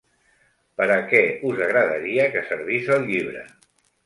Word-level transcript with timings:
Per 0.79 0.87
a 0.93 0.95
què 1.11 1.21
us 1.49 1.61
agradaria 1.67 2.27
que 2.37 2.43
servís 2.49 2.91
el 2.97 3.07
llibre? 3.13 3.47